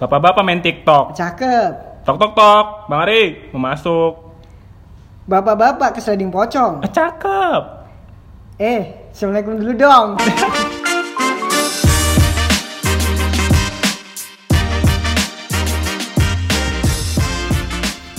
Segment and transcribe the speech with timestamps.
[0.00, 1.12] Bapak-bapak main TikTok.
[1.12, 1.72] Cakep.
[2.08, 2.88] Tok tok tok.
[2.88, 4.32] Bang Ari, mau masuk.
[5.28, 6.80] Bapak-bapak ke sliding pocong.
[6.80, 7.62] Ah, cakep.
[8.56, 10.16] Eh, Assalamualaikum dulu dong.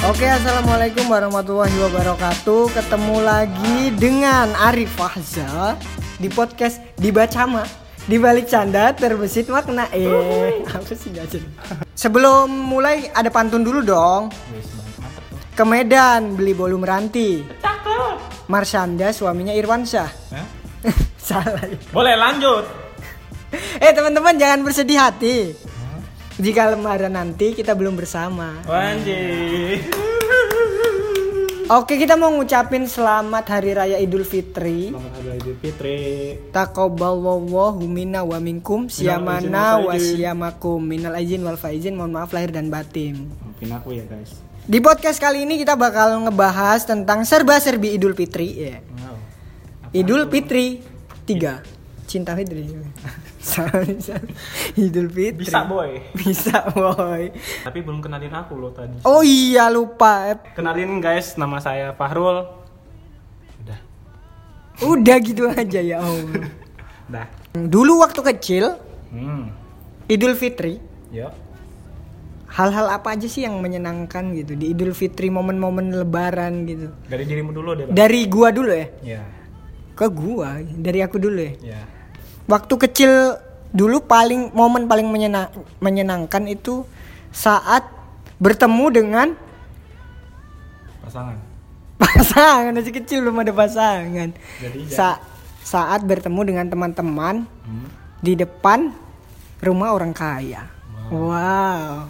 [0.06, 2.78] Oke, Assalamualaikum warahmatullahi wabarakatuh.
[2.78, 5.82] Ketemu lagi dengan Arif Fahza
[6.22, 7.81] di podcast Dibacama.
[8.02, 9.86] Di balik canda terbesit makna.
[9.94, 10.08] Eh,
[10.74, 11.14] apa sih?
[11.94, 14.34] Sebelum mulai ada pantun dulu dong.
[15.54, 17.46] Ke Medan beli bolu meranti.
[17.62, 18.48] Cakep.
[18.50, 20.10] Marsyanda suaminya Irwansyah.
[21.22, 21.62] Salah.
[21.62, 21.78] ya.
[21.94, 22.66] Boleh lanjut.
[23.84, 25.52] Eh teman-teman jangan bersedih hati.
[26.40, 28.64] Jika lebaran nanti kita belum bersama.
[28.64, 30.01] Wanji.
[31.72, 34.92] Oke kita mau ngucapin selamat hari raya Idul Fitri.
[34.92, 36.00] Selamat Hari Idul Fitri.
[36.52, 40.12] Taqabbalallahu minna wa minkum siyamana izin wal wa faizin.
[40.20, 43.32] siyamakum minal aizin wal faizin mohon maaf lahir dan batin.
[43.40, 44.36] Maafin aku ya guys.
[44.68, 48.84] Di podcast kali ini kita bakal ngebahas tentang serba-serbi Idul Fitri ya.
[49.08, 49.16] Wow.
[49.96, 50.84] Idul Fitri
[51.24, 51.81] 3
[52.12, 52.68] Cinta Fitri.
[54.76, 55.96] Idul Fitri Bisa boy.
[56.20, 57.32] Bisa boy
[57.64, 59.00] Tapi belum kenalin aku loh tadi.
[59.02, 62.44] Oh iya lupa Kenalin guys, nama saya Fahrul.
[63.64, 63.80] Udah.
[64.84, 66.52] Udah gitu aja ya Allah
[67.14, 67.28] Dah.
[67.54, 68.76] Dulu waktu kecil
[69.12, 69.52] Hmm.
[70.08, 70.80] Idul Fitri
[71.12, 71.32] Yuk.
[72.48, 77.52] Hal-hal apa aja sih yang menyenangkan gitu Di Idul Fitri momen-momen lebaran gitu Dari dirimu
[77.52, 77.96] dulu deh, Bang.
[77.96, 79.24] Dari gua dulu ya Ya.
[79.92, 81.82] Ke gua Dari aku dulu ya Ya.
[82.52, 83.40] Waktu kecil
[83.72, 85.48] dulu paling momen paling menyena-
[85.80, 86.84] menyenangkan itu
[87.32, 87.88] saat
[88.36, 89.28] bertemu dengan
[91.02, 91.38] Pasangan.
[91.96, 94.36] pasangan masih kecil belum ada pasangan.
[94.60, 95.22] Jadi, Sa-
[95.62, 97.88] saat bertemu dengan teman-teman Hmm.
[98.20, 98.92] di depan
[99.64, 100.68] rumah orang kaya.
[101.08, 101.32] Wow.
[101.32, 102.08] Udah,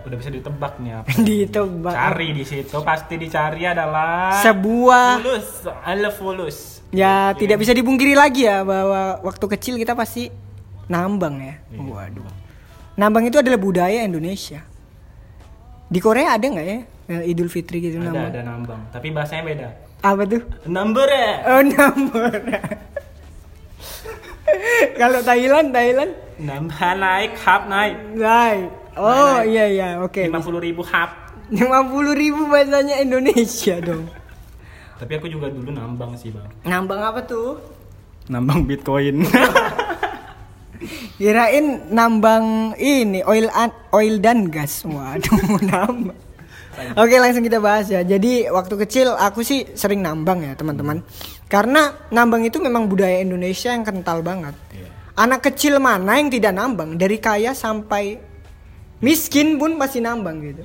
[0.00, 1.08] udah bisa ditebak nih apa.
[1.28, 1.92] Ditebak.
[1.92, 5.48] Cari di situ pasti dicari adalah Sebuah fulus.
[5.82, 6.58] I love fulus.
[6.90, 10.30] ya tidak bisa dipungkiri lagi ya bahwa waktu kecil kita pasti
[10.86, 11.54] nambang ya.
[11.70, 11.80] Iya.
[11.82, 12.26] Waduh.
[12.94, 14.62] Nambang itu adalah budaya Indonesia.
[15.84, 16.78] Di Korea ada nggak ya
[17.10, 18.26] eh, Idul Fitri gitu Ada nambang?
[18.30, 19.68] ada nambang, tapi bahasanya beda.
[20.00, 20.42] Apa tuh?
[20.64, 21.32] Number ya.
[21.50, 22.32] Oh nambang.
[24.94, 27.96] Kalau Thailand, Thailand, Nambah naik, hap naik.
[28.14, 28.70] naik.
[28.94, 29.50] Oh Naik.
[29.50, 30.22] iya iya, oke.
[30.26, 31.34] Lima puluh ribu hap.
[31.50, 34.06] Lima puluh ribu bahasanya Indonesia dong.
[34.94, 36.46] Tapi aku juga dulu nambang sih bang.
[36.64, 37.58] Nambang apa tuh?
[38.30, 39.26] Nambang bitcoin.
[41.14, 44.82] Kirain nambang ini oil an- oil dan gas.
[44.84, 46.18] Waduh, nambang.
[46.98, 48.02] Oke, langsung kita bahas ya.
[48.02, 51.06] Jadi waktu kecil aku sih sering nambang ya, teman-teman.
[51.46, 54.58] Karena nambang itu memang budaya Indonesia yang kental banget.
[54.74, 54.90] Iya.
[55.14, 56.98] Anak kecil mana yang tidak nambang?
[56.98, 58.18] Dari kaya sampai
[59.04, 60.64] miskin pun pasti nambang gitu.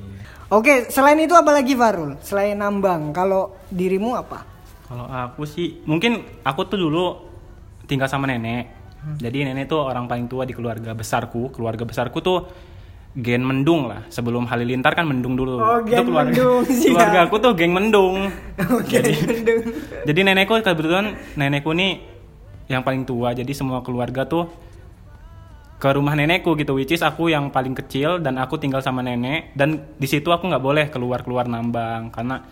[0.50, 2.17] Oke, selain itu apa lagi Farul?
[2.23, 4.47] Selain nambang, kalau dirimu apa?
[4.88, 7.05] Kalau aku sih, mungkin aku tuh dulu
[7.85, 8.66] tinggal sama nenek.
[9.22, 11.53] Jadi nenek tuh orang paling tua di keluarga besarku.
[11.53, 12.50] Keluarga besarku tuh
[13.13, 14.09] gen mendung lah.
[14.09, 15.61] Sebelum Halilintar kan mendung dulu.
[15.61, 16.97] Oh, Itu geng Mendung, siap.
[16.97, 18.33] keluarga aku tuh geng mendung.
[18.79, 19.61] Oke, Jadi mendung.
[20.09, 21.06] Jadi nenekku kebetulan
[21.38, 22.01] nenekku nih
[22.67, 23.38] yang paling tua.
[23.38, 24.50] Jadi semua keluarga tuh
[25.79, 29.56] ke rumah nenekku gitu, which is aku yang paling kecil dan aku tinggal sama nenek
[29.56, 32.44] dan di situ aku nggak boleh keluar keluar nambang karena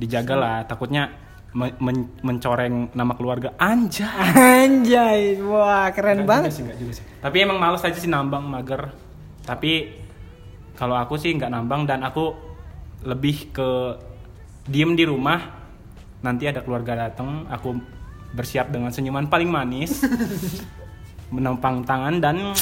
[0.00, 1.12] dijaga lah takutnya
[1.52, 4.08] me- men- mencoreng nama keluarga anjay.
[4.32, 6.50] Anjay, wah keren Nggak banget.
[6.56, 7.04] juga sih, juga sih.
[7.20, 8.92] Tapi emang males aja sih nambang mager.
[9.44, 9.72] Tapi
[10.72, 12.32] kalau aku sih nggak nambang dan aku
[13.04, 13.68] lebih ke
[14.64, 15.60] diem di rumah.
[16.18, 17.76] Nanti ada keluarga datang, aku
[18.32, 20.02] bersiap dengan senyuman paling manis,
[21.28, 22.56] menempang tangan dan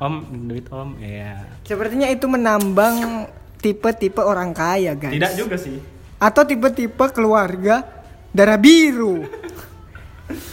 [0.00, 1.44] om duit om, ya.
[1.68, 3.28] Sepertinya itu menambang
[3.60, 5.12] tipe-tipe orang kaya, guys.
[5.12, 5.76] Tidak juga sih.
[6.16, 7.84] Atau tipe-tipe keluarga
[8.32, 9.26] darah biru.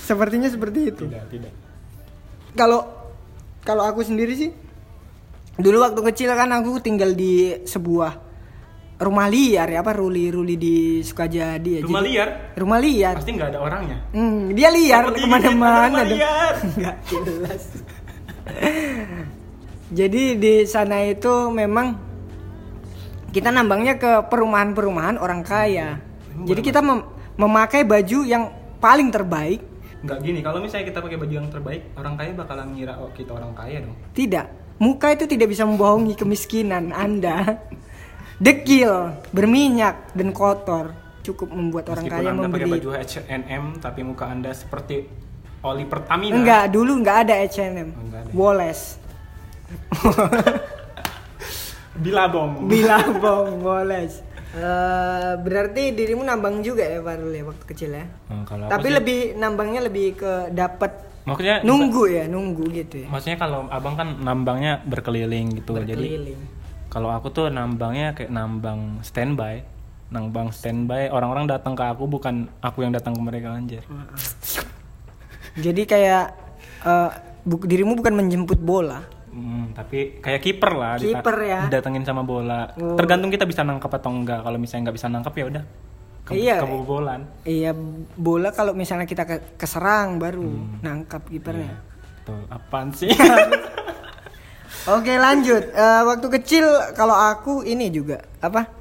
[0.03, 1.05] Sepertinya seperti itu.
[1.07, 1.53] Tidak, tidak.
[2.57, 2.83] Kalau
[3.61, 4.49] kalau aku sendiri sih
[5.57, 8.26] dulu waktu kecil kan aku tinggal di sebuah
[8.97, 11.81] rumah liar ya apa ruli-ruli di Sukajadi ya.
[11.85, 13.13] Rumah Jadi- liar Rumah liar.
[13.15, 13.97] pasti nggak ada orangnya.
[14.09, 16.01] Hmm, dia liar ke mana-mana.
[16.77, 17.63] Nggak jelas.
[19.87, 21.95] Jadi di sana itu memang
[23.29, 26.01] kita nambangnya ke perumahan-perumahan orang kaya.
[26.37, 27.05] Jadi kita mem-
[27.35, 29.61] memakai baju yang paling terbaik.
[29.97, 33.33] Nggak gini, kalau misalnya kita pakai baju yang terbaik, orang kaya bakalan ngira oh kita
[33.33, 33.95] orang kaya dong.
[34.11, 34.45] Tidak,
[34.77, 37.37] muka itu tidak bisa membohongi kemiskinan Anda.
[38.37, 38.93] Dekil,
[39.29, 42.73] berminyak dan kotor cukup membuat orang Meskipun kaya anda pakai memberi.
[42.77, 45.09] baju H&M tapi muka anda seperti
[45.59, 46.37] oli Pertamina.
[46.37, 47.89] Enggak, dulu enggak ada H&M.
[48.31, 49.01] Woles.
[51.97, 52.69] Bilabong.
[52.69, 54.05] Bilabong boleh.
[54.47, 58.05] Eh, berarti dirimu nambang juga ya Farul ya waktu kecil ya.
[58.29, 60.91] Hmm, kalau Tapi sih- lebih nambangnya lebih ke dapat
[61.27, 63.07] maksudnya nunggu ya, nunggu gitu ya.
[63.11, 65.75] Maksudnya kalau abang kan nambangnya berkeliling gitu.
[65.75, 66.39] Jadi Berkeliling.
[66.97, 69.61] Kalau aku tuh nambangnya kayak nambang standby.
[70.07, 73.85] Nambang standby, orang-orang datang ke aku bukan aku yang datang ke mereka anjir.
[75.53, 76.33] Jadi kayak
[76.81, 77.09] eh,
[77.43, 79.05] bu- dirimu bukan menjemput bola.
[79.29, 81.59] Hmm, tapi kayak kiper lah Kiper ya.
[81.69, 82.73] didatengin sama bola.
[82.73, 82.97] Oh.
[82.97, 84.41] Tergantung kita bisa nangkap atau enggak.
[84.41, 85.63] Kalau misalnya nggak bisa nangkap ya udah.
[86.25, 86.55] Ke, Iya.
[86.59, 87.21] kebobolan.
[87.43, 87.71] Iya,
[88.15, 90.81] bola kalau misalnya kita ke keserang baru Hmm.
[90.81, 91.77] nangkap kipernya.
[92.25, 93.07] Tuh, apaan sih?
[94.87, 95.63] Oke, lanjut.
[95.67, 96.63] Eh, waktu kecil
[96.95, 98.71] kalau aku ini juga apa?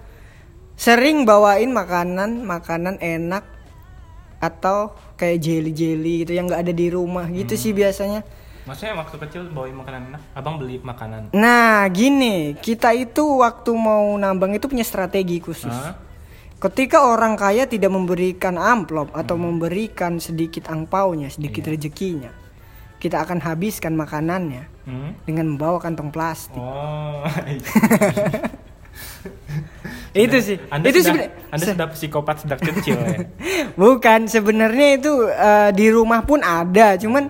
[0.79, 3.43] Sering bawain makanan, makanan enak
[4.39, 7.63] atau kayak jelly-jelly gitu yang nggak ada di rumah gitu Hmm.
[7.63, 8.21] sih biasanya.
[8.67, 11.31] Maksudnya waktu kecil bawain makanan enak, abang beli makanan.
[11.33, 15.71] Nah, gini, kita itu waktu mau nambang itu punya strategi khusus.
[15.71, 15.95] Hah?
[16.57, 19.51] Ketika orang kaya tidak memberikan amplop atau Hmm.
[19.51, 22.31] memberikan sedikit angpaunya, sedikit rezekinya,
[22.97, 25.19] kita akan habiskan makanannya Hmm?
[25.27, 26.63] dengan membawa kantong plastik.
[26.63, 27.27] Oh.
[30.17, 30.57] itu sih.
[30.71, 33.19] Anda itu sudah, Anda sudah psikopat sejak kecil ya.
[33.81, 37.29] bukan sebenarnya itu eh, di rumah pun ada, cuman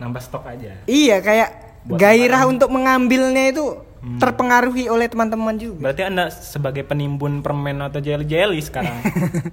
[0.00, 0.72] Nambah stok aja.
[0.88, 1.48] iya kayak
[1.84, 4.16] Buat gairah untuk mengambilnya itu Hmm.
[4.16, 5.92] terpengaruhi oleh teman-teman juga.
[5.92, 8.96] Berarti Anda sebagai penimbun permen atau jelly-jelly sekarang.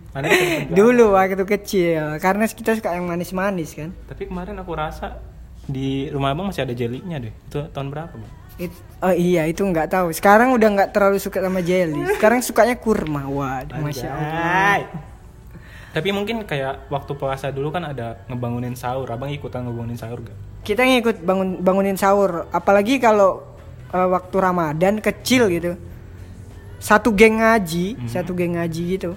[0.79, 3.91] Dulu waktu kecil, karena kita suka yang manis-manis kan.
[4.07, 5.19] Tapi kemarin aku rasa
[5.67, 7.35] di rumah abang masih ada jelinya deh.
[7.51, 8.33] Itu tahun berapa bang?
[8.57, 10.15] It- oh iya itu nggak tahu.
[10.15, 12.07] Sekarang udah nggak terlalu suka sama jelly.
[12.15, 13.27] Sekarang sukanya kurma.
[13.27, 14.87] Waduh, masya Allah.
[15.91, 19.11] Tapi mungkin kayak waktu puasa dulu kan ada ngebangunin sahur.
[19.11, 20.37] Abang ikutan ngebangunin sahur gak?
[20.63, 22.47] Kita ngikut bangun bangunin sahur.
[22.55, 23.56] Apalagi kalau
[23.91, 25.71] eh, waktu Ramadan kecil gitu.
[26.77, 29.11] Satu geng ngaji, satu geng ngaji gitu.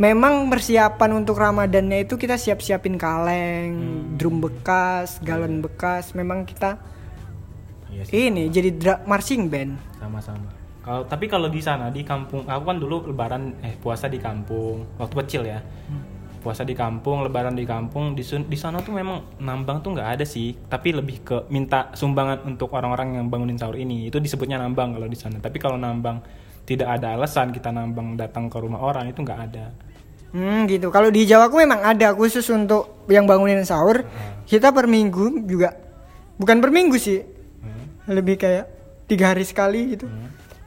[0.00, 3.72] Memang persiapan untuk Ramadannya itu kita siap-siapin kaleng,
[4.16, 6.16] drum bekas, galon bekas.
[6.16, 6.80] Memang kita
[7.90, 9.76] Iya ini jadi dra- marching band.
[9.98, 10.46] Sama-sama.
[10.80, 14.88] Kalau tapi kalau di sana di kampung, aku kan dulu lebaran eh puasa di kampung
[14.96, 15.60] waktu kecil ya.
[16.40, 20.24] Puasa di kampung, lebaran di kampung, di di sana tuh memang nambang tuh nggak ada
[20.24, 24.08] sih, tapi lebih ke minta sumbangan untuk orang-orang yang bangunin sahur ini.
[24.08, 25.36] Itu disebutnya nambang kalau di sana.
[25.36, 26.24] Tapi kalau nambang
[26.64, 29.74] tidak ada alasan kita nambang datang ke rumah orang itu nggak ada.
[30.30, 30.88] Hmm gitu.
[30.94, 34.06] Kalau di Jawa aku memang ada khusus untuk yang bangunin sahur.
[34.46, 35.74] Kita per minggu juga
[36.38, 37.20] bukan per minggu sih.
[37.20, 38.14] Hmm.
[38.14, 38.64] Lebih kayak
[39.10, 40.06] tiga hari sekali gitu.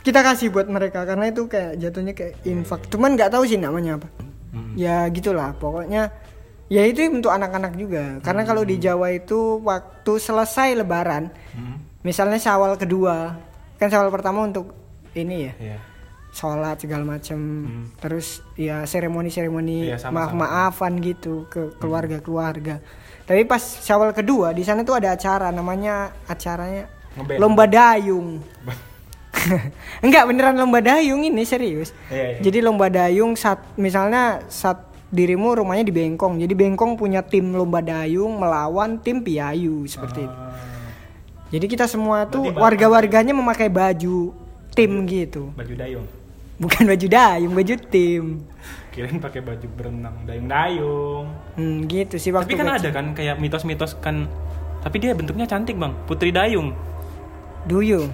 [0.03, 2.91] Kita kasih buat mereka karena itu kayak jatuhnya kayak infak.
[2.91, 4.07] Cuman nggak tahu sih namanya apa.
[4.53, 4.77] Hmm.
[4.77, 6.13] Ya gitulah pokoknya.
[6.69, 8.21] Ya itu untuk anak-anak juga.
[8.21, 11.81] Karena kalau di Jawa itu waktu selesai Lebaran, Hmm.
[12.01, 13.33] misalnya Syawal kedua,
[13.75, 14.71] kan Syawal pertama untuk
[15.11, 15.77] ini ya Iya.
[16.29, 17.37] sholat segala macam
[17.95, 20.49] terus ya seremoni seremoni Iya, sama-sama.
[20.49, 22.81] maaf maafan gitu ke keluarga keluarga
[23.23, 27.37] tapi pas syawal kedua di sana tuh ada acara namanya acaranya Ngeband.
[27.37, 28.41] lomba dayung
[30.05, 32.39] enggak beneran lomba dayung ini serius Iya, iya.
[32.39, 37.79] jadi lomba dayung saat misalnya saat dirimu rumahnya di Bengkong jadi Bengkong punya tim lomba
[37.79, 40.57] dayung melawan tim Piayu seperti itu Ah,
[41.49, 44.33] jadi kita semua tuh warga-warganya memakai baju
[44.73, 46.07] tim gitu baju dayung.
[46.53, 48.23] Bukan baju dayung, baju tim.
[48.93, 51.25] Kirain pakai baju berenang dayung-dayung.
[51.57, 52.77] Hmm, gitu sih waktu Tapi kan kecil.
[52.77, 54.29] ada kan kayak mitos-mitos kan.
[54.85, 56.77] Tapi dia bentuknya cantik bang, putri dayung.
[57.65, 58.05] Duyung.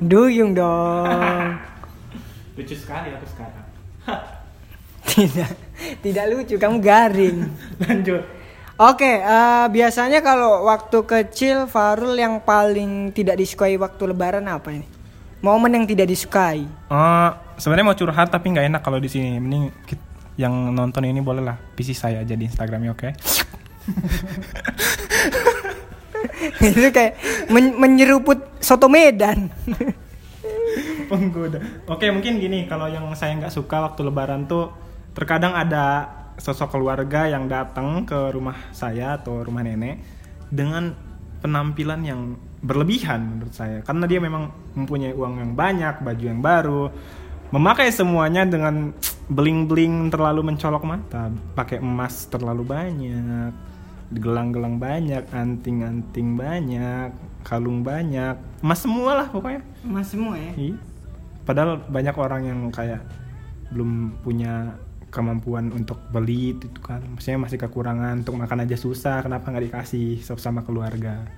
[0.00, 1.06] Duyung dong.
[2.56, 3.66] Lucu sekali aku sekarang.
[5.10, 5.50] tidak,
[6.00, 7.38] tidak lucu, kamu garing.
[7.82, 8.22] Lanjut.
[8.74, 14.86] Oke, eh, biasanya kalau waktu kecil Farul yang paling tidak disukai waktu lebaran apa ini?
[15.38, 16.66] Momen yang tidak disukai.
[16.90, 19.38] Oh, sebenarnya mau curhat tapi nggak enak kalau di sini.
[19.38, 19.70] Mending
[20.34, 23.10] yang nonton ini boleh lah PC saya aja di Instagramnya oke?
[26.74, 27.18] Itu kayak
[27.50, 29.50] men- menyeruput soto Medan.
[31.10, 31.60] Penggoda.
[31.86, 34.72] Oke mungkin gini kalau yang saya nggak suka waktu Lebaran tuh
[35.14, 40.02] terkadang ada sosok keluarga yang datang ke rumah saya atau rumah nenek
[40.50, 40.90] dengan
[41.44, 42.20] penampilan yang
[42.64, 46.82] berlebihan menurut saya karena dia memang mempunyai uang yang banyak baju yang baru
[47.52, 48.96] memakai semuanya dengan
[49.28, 53.52] bling-bling terlalu mencolok mata pakai emas terlalu banyak
[54.14, 57.10] gelang-gelang banyak anting-anting banyak
[57.44, 60.52] kalung banyak emas semua lah pokoknya Mas semua ya.
[60.56, 60.76] Iya.
[61.44, 63.04] Padahal banyak orang yang kayak
[63.68, 64.80] belum punya
[65.12, 67.04] kemampuan untuk beli itu kan.
[67.04, 69.20] Maksudnya masih kekurangan untuk makan aja susah.
[69.20, 71.28] Kenapa nggak dikasih sama keluarga?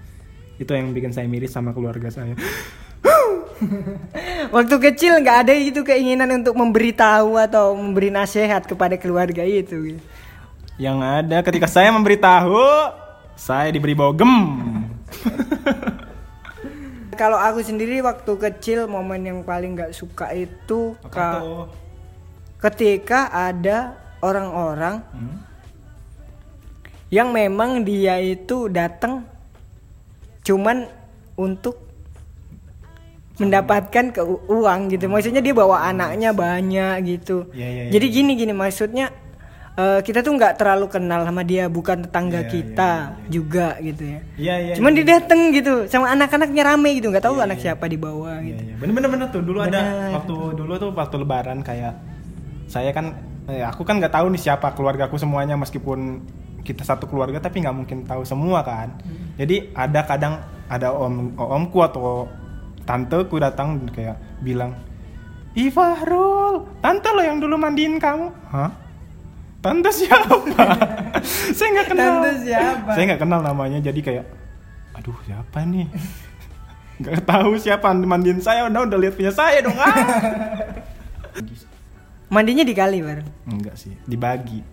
[0.56, 2.38] Itu yang bikin saya miris sama keluarga saya.
[4.56, 9.99] Waktu kecil nggak ada itu keinginan untuk memberitahu atau memberi nasihat kepada keluarga itu.
[10.76, 12.61] Yang ada ketika saya memberitahu,
[13.33, 14.28] saya diberi bogem.
[17.16, 21.66] Kalau aku sendiri waktu kecil momen yang paling nggak suka itu ka-
[22.61, 25.37] ketika ada orang-orang Hmm?
[27.09, 29.23] yang memang dia itu datang
[30.42, 30.85] cuman
[31.35, 31.78] untuk
[33.37, 35.06] mendapatkan ke uang gitu.
[35.06, 37.47] Maksudnya dia bawa anaknya banyak gitu.
[37.52, 37.90] Iya, iya, iya.
[37.92, 39.12] Jadi gini gini maksudnya
[39.76, 42.92] eh, kita tuh nggak terlalu kenal sama dia, bukan tetangga Iya, kita
[43.28, 44.21] juga gitu ya.
[44.37, 44.75] Iya iya.
[44.80, 48.56] Cuman dia dateng gitu sama anak-anaknya rame gitu, nggak tahu anak siapa di bawah Iya,
[48.56, 48.62] gitu.
[48.66, 48.75] iya.
[48.80, 50.16] Bener-bener bener tuh dulu ada Bener.
[50.16, 51.92] waktu dulu tuh waktu lebaran kayak
[52.66, 53.14] saya kan
[53.47, 56.25] eh, aku kan nggak tahu nih siapa keluargaku semuanya meskipun
[56.66, 58.97] kita satu keluarga tapi nggak mungkin tahu semua kan.
[59.04, 59.38] Hmm.
[59.38, 60.35] Jadi ada kadang
[60.66, 62.26] ada om omku atau
[62.83, 64.75] tanteku datang kayak bilang,
[65.54, 68.71] "Ih Fahrul, tante lo yang dulu mandiin kamu." Hah?
[69.66, 70.35] Tante siapa?
[71.58, 72.23] saya nggak kenal.
[72.23, 72.90] Tante siapa?
[72.94, 74.25] Saya nggak kenal namanya jadi kayak,
[74.94, 75.90] aduh siapa nih?
[76.96, 79.92] Nggak tahu siapa mandiin saya udah udah lihat punya saya dong ah.
[82.32, 83.28] Mandinya dikali bareng.
[83.44, 84.64] Enggak sih, dibagi.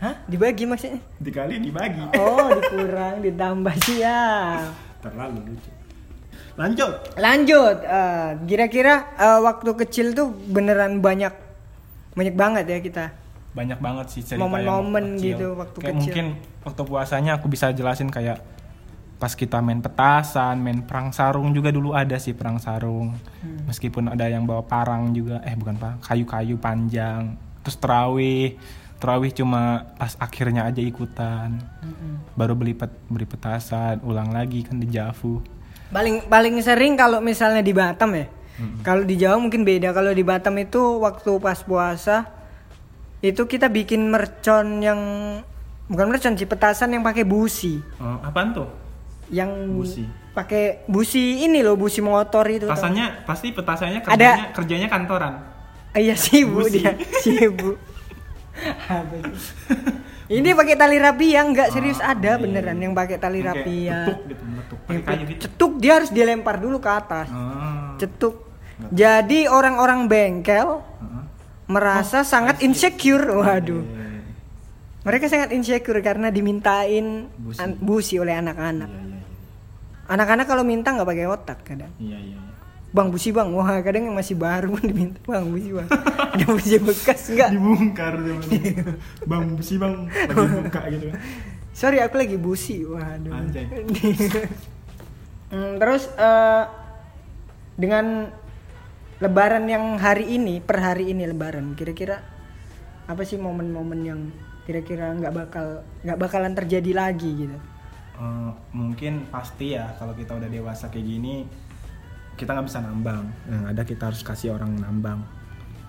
[0.00, 0.16] Hah?
[0.24, 1.04] Dibagi maksudnya?
[1.20, 2.00] Dikali dibagi.
[2.16, 4.72] Oh, dikurang, ditambah siap.
[5.04, 5.70] Terlalu lucu.
[6.56, 6.92] Lanjut.
[7.20, 11.36] Lanjut, eh, kira-kira eh, waktu kecil tuh beneran banyak
[12.16, 13.12] banyak banget ya kita.
[13.58, 15.34] Banyak banget sih cerita Momen-momen yang kecil.
[15.34, 16.02] gitu waktu Kayak kecil.
[16.06, 16.26] Mungkin
[16.62, 18.38] waktu puasanya aku bisa jelasin kayak
[19.18, 23.18] pas kita main petasan, main perang sarung juga dulu ada sih perang sarung.
[23.42, 23.66] Hmm.
[23.66, 27.34] Meskipun ada yang bawa parang juga, eh bukan parang, kayu-kayu panjang.
[27.66, 28.54] Terus terawih,
[29.02, 31.58] terawih cuma pas akhirnya aja ikutan.
[32.38, 35.42] Baru beli pet, beli petasan, ulang lagi kan di Javu.
[35.90, 38.30] Paling paling sering kalau misalnya di Batam ya.
[38.86, 39.90] Kalau di Jawa mungkin beda.
[39.90, 42.37] Kalau di Batam itu waktu pas puasa
[43.20, 45.00] itu kita bikin mercon yang
[45.84, 47.82] bukan mercon sih petasan yang pakai busi.
[47.96, 48.68] Oh, apaan tuh?
[49.28, 50.04] Yang Busi.
[50.32, 52.64] pakai busi ini loh, busi motor itu.
[52.64, 52.72] tau.
[52.72, 55.34] Petasannya pasti petasannya Ada- kerjanya kerjanya kantoran.
[55.88, 56.80] Ah, Iya sibuk Busi.
[56.80, 57.36] dia, sih?
[60.28, 63.56] Ini pakai tali rapia enggak serius Ah, ada iya, beneran yang pakai tali Yang kayak
[63.58, 63.96] rapia.
[63.98, 64.42] betuk gitu,
[64.86, 65.40] Yang kayu gitu.
[65.42, 67.28] Cetuk dia harus dilempar dulu ke atas.
[67.28, 67.96] Ah.
[67.96, 68.44] Cetuk.
[68.90, 71.17] Jadi orang-orang bengkel Heeh.
[71.68, 73.28] Merasa sangat insecure.
[73.30, 73.78] Waduh.
[73.78, 74.22] Iya, iya, iya.
[75.04, 77.60] Mereka sangat insecure karena dimintain Busi.
[77.60, 78.90] an- busi oleh anak-anak.
[78.90, 79.20] Iya, iya.
[80.08, 81.92] Anak-anak kalau minta nggak pakai otak kadang.
[82.00, 82.38] Iya, iya.
[82.88, 85.88] Bang busi bang, wah kadang yang masih baru pun diminta bang busi bang.
[86.32, 87.48] Ada busi bekas enggak?
[87.52, 88.14] Dibongkar.
[89.30, 91.20] Bang busi bang lagi buka gitu kan.
[91.76, 93.32] Sorry aku lagi busi, waduh.
[93.32, 93.68] Anjay.
[95.48, 96.64] Hmm, terus eh,
[97.72, 98.28] dengan
[99.18, 102.22] Lebaran yang hari ini, per hari ini Lebaran, kira-kira
[103.08, 104.20] apa sih momen-momen yang
[104.62, 105.66] kira-kira nggak bakal
[106.06, 107.58] nggak bakalan terjadi lagi gitu?
[108.14, 111.34] Eh, mungkin pasti ya kalau kita udah dewasa kayak gini
[112.38, 113.26] kita nggak bisa nambang.
[113.50, 115.26] Yang ada kita harus kasih orang nambang.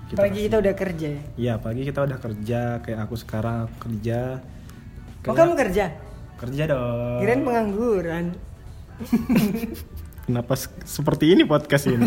[0.09, 1.21] Apalagi kasih- kita udah kerja ya.
[1.37, 4.41] Iya, pagi kita udah kerja kayak aku sekarang aku kerja.
[5.21, 5.85] Oh Kayak- kamu kerja?
[6.39, 7.19] kerja dong.
[7.21, 8.25] Kirain pengangguran.
[10.29, 12.05] Kenapa se- seperti ini podcast ini?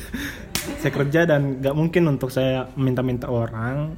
[0.80, 3.92] saya kerja dan nggak mungkin untuk saya minta-minta orang.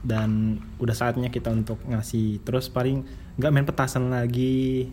[0.00, 3.04] Dan udah saatnya kita untuk ngasih terus paling
[3.36, 4.88] nggak main petasan lagi.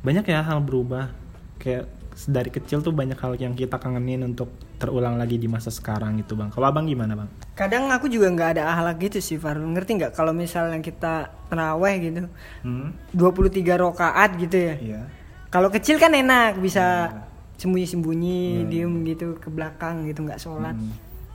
[0.00, 1.12] Banyak ya hal berubah.
[1.60, 1.92] Kayak
[2.24, 4.48] dari kecil tuh banyak hal yang kita kangenin untuk
[4.80, 6.48] terulang lagi di masa sekarang gitu bang.
[6.48, 7.28] Kalau abang gimana bang?
[7.52, 9.68] Kadang aku juga nggak ada akhlak gitu sih Farul.
[9.76, 12.32] Ngerti nggak kalau misalnya kita teraweh gitu,
[12.64, 13.12] hmm?
[13.12, 14.76] 23 rokaat gitu ya.
[14.80, 15.19] iya
[15.50, 17.26] Kalau kecil kan enak bisa Iya.
[17.58, 20.94] sembunyi-sembunyi, diem gitu ke belakang gitu nggak sholat Hmm.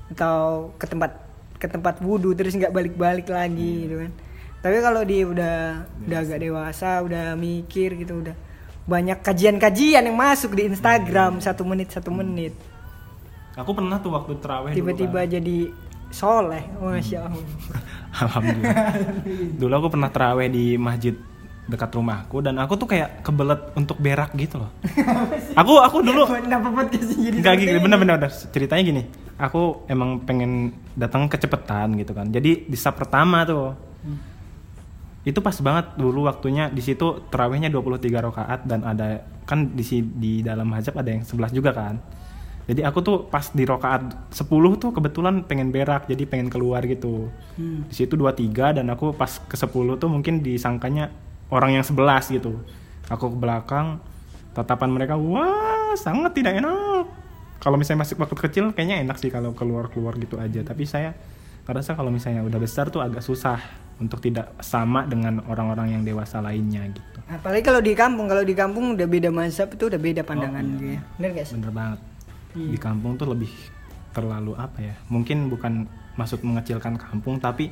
[0.10, 1.12] atau ke tempat
[1.56, 4.12] ke tempat wudhu terus nggak balik-balik lagi gitu kan.
[4.60, 5.56] Tapi kalau dia udah
[6.02, 8.34] udah agak dewasa, udah mikir gitu, udah
[8.86, 12.54] banyak kajian-kajian yang masuk di Instagram satu menit satu menit.
[13.54, 15.32] aku pernah tuh waktu terawih dulu, Tiba-tiba Bang.
[15.32, 15.58] jadi
[16.10, 17.48] soleh, masya Allah.
[18.22, 18.76] Alhamdulillah.
[19.60, 21.16] Dulu aku pernah terawih di masjid
[21.66, 24.72] dekat rumahku dan aku tuh kayak kebelet untuk berak gitu loh.
[25.60, 27.84] aku aku dulu Kenapa podcast jadi Enggak seperti gitu, ini?
[27.84, 28.32] bener-bener bener.
[28.54, 29.04] ceritanya gini.
[29.36, 32.30] Aku emang pengen datang kecepetan gitu kan.
[32.30, 33.74] Jadi di sab pertama tuh.
[35.26, 40.46] Itu pas banget dulu waktunya di situ terawihnya 23 rakaat dan ada kan di di
[40.46, 41.98] dalam hajab ada yang 11 juga kan.
[42.66, 47.30] Jadi aku tuh pas di rakaat 10 tuh kebetulan pengen berak jadi pengen keluar gitu.
[47.58, 47.86] Hmm.
[47.90, 51.10] Di situ 23 dan aku pas ke 10 tuh mungkin disangkanya
[51.50, 52.58] orang yang 11 gitu.
[53.10, 54.02] Aku ke belakang
[54.56, 57.06] tatapan mereka wah sangat tidak enak
[57.60, 61.12] kalau misalnya masih waktu kecil kayaknya enak sih kalau keluar keluar gitu aja tapi saya
[61.68, 63.60] ngerasa kalau misalnya udah besar tuh agak susah
[64.00, 68.56] untuk tidak sama dengan orang-orang yang dewasa lainnya gitu apalagi kalau di kampung kalau di
[68.56, 70.72] kampung udah beda mazhab itu udah beda pandangan iya.
[70.72, 72.00] gitu ya bener gak sih bener banget
[72.56, 72.72] Iya.
[72.72, 73.52] di kampung tuh lebih
[74.16, 77.68] terlalu apa ya mungkin bukan maksud mengecilkan kampung tapi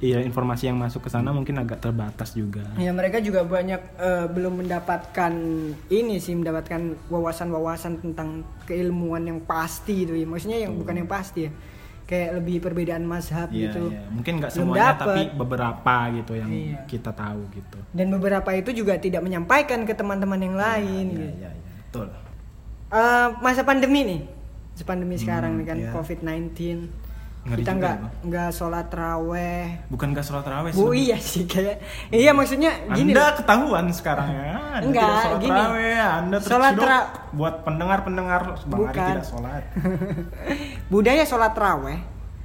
[0.00, 4.26] ya informasi yang masuk ke sana mungkin agak terbatas juga Ya mereka juga banyak eh,
[4.26, 5.32] belum mendapatkan
[5.86, 10.24] ini sih mendapatkan wawasan-wawasan tentang keilmuan yang pasti itu ya.
[10.24, 11.52] Maksudnya yang bukan yang pasti ya.
[12.02, 13.86] Kayak lebih perbedaan mazhab Iya, gitu.
[13.86, 14.02] iya.
[14.10, 15.06] mungkin nggak Belum semuanya dapet.
[15.06, 16.78] tapi beberapa gitu yang Iya.
[16.84, 21.06] kita tahu gitu Dan beberapa itu juga tidak menyampaikan ke teman-teman yang lain.
[21.06, 21.38] Iya, gitu.
[21.38, 22.08] iya, iya, betul
[22.90, 24.20] Eh, masa pandemi nih,
[24.74, 25.90] masa pandemi sekarang nih kan iya.
[25.94, 26.58] COVID-19.
[27.40, 28.10] Ngeri kita nggak loh.
[28.22, 29.64] nggak sholat raweh.
[29.88, 31.80] bukan gak sholat taraweh Bu iya sih kayak
[32.10, 33.32] iya maksudnya gini anda loh.
[33.34, 34.44] ketahuan sekarang ya
[34.74, 35.50] anda Enggak, tidak sholat gini.
[35.56, 39.08] taraweh anda Sholat ra- buat pendengar-pendengar bang Ari Bukan.
[39.10, 39.62] tidak sholat
[40.92, 42.00] budaya sholat raweh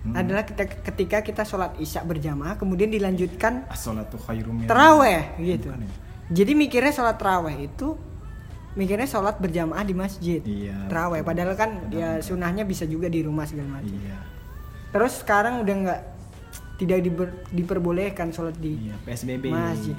[0.06, 0.14] Hmm.
[0.14, 3.66] adalah kita, ketika kita sholat isya berjamaah kemudian dilanjutkan
[4.22, 5.66] khairum min- teraweh gitu.
[5.68, 5.90] Bukan ya?
[6.32, 7.98] Jadi mikirnya sholat teraweh itu
[8.75, 10.38] mikirnya sholat berjamaah di masjid.
[10.40, 13.90] Iya, Teraweh padahal kan Betul, ya sunahnya bisa juga di rumah segala macam.
[13.90, 14.18] iya
[14.96, 16.02] Terus sekarang udah nggak
[16.75, 19.96] tidak diber- diperbolehkan sholat di iya PSBB masjid.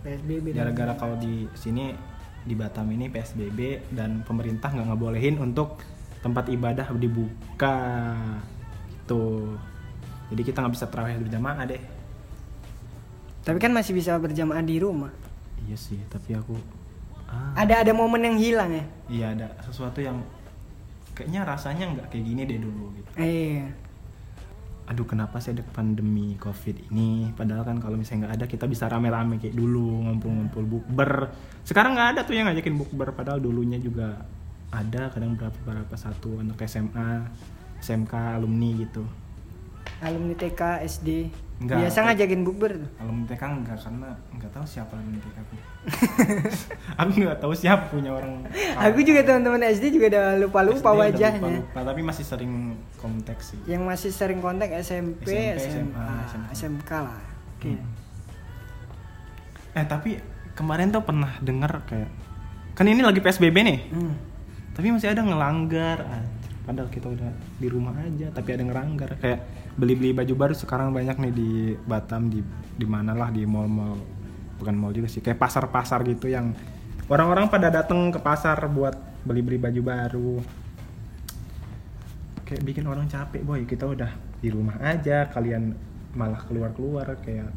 [0.00, 0.54] PSBB.
[0.54, 1.92] gara-gara kalau di sini
[2.40, 5.76] di Batam ini PSBB dan pemerintah nggak ngebolehin untuk
[6.18, 7.74] tempat ibadah dibuka
[8.88, 9.54] gitu
[10.28, 11.82] jadi kita nggak bisa terawih berjamaah deh
[13.40, 15.12] Tapi kan masih bisa berjamaah di rumah.
[15.60, 16.56] iya sih tapi aku
[17.26, 18.84] ah Ada ada momen yang hilang ya.
[19.06, 20.16] iya ada sesuatu yang
[21.12, 23.68] kayaknya rasanya nggak kayak gini deh dulu gitu Eh,
[24.90, 27.30] aduh kenapa sih ada pandemi covid ini?
[27.30, 31.30] Padahal kan kalau misalnya nggak ada kita bisa rame-rame kayak dulu ngumpul-ngumpul bukber.
[31.62, 34.26] Sekarang nggak ada tuh yang ngajakin bukber padahal dulunya juga
[34.74, 37.26] ada kadang berapa berapa satu anak SMA
[37.78, 39.06] SMK alumni gitu
[40.00, 41.08] alumni TK SD.
[41.60, 42.90] Nggak, Biasa ngajakin bukber tuh.
[42.96, 45.54] alumni TK enggak karena nggak tahu siapa alumni TK aku
[47.00, 51.00] aku nggak tahu siapa punya orang Aku juga teman-teman SD juga udah lupa-lupa SD udah
[51.02, 51.36] wajahnya.
[51.38, 52.52] lupa-lupa, tapi masih sering
[52.96, 56.48] kontak sih Yang masih sering kontak SMP, SMP, SMA, SMA.
[56.50, 57.20] SMK lah.
[57.54, 57.70] Oke.
[57.70, 57.84] Hmm.
[59.72, 60.10] Eh tapi
[60.52, 62.10] kemarin tuh pernah denger kayak
[62.72, 64.16] kan ini lagi PSBB nih, Hmm.
[64.72, 66.08] tapi masih ada ngelanggar.
[66.62, 69.12] Padahal kita udah di rumah aja, tapi ada ngelanggar.
[69.18, 69.44] Kayak
[69.80, 71.50] beli-beli baju baru sekarang banyak nih di
[71.88, 72.44] Batam di
[72.76, 73.96] di mana lah di mall-mall
[74.60, 76.52] bukan mall juga sih, kayak pasar-pasar gitu yang
[77.08, 78.92] orang-orang pada datang ke pasar buat
[79.24, 80.32] beli-beli baju baru.
[82.44, 84.12] Kayak bikin orang capek boy, kita udah
[84.44, 85.72] di rumah aja, kalian
[86.12, 87.48] malah keluar-keluar kayak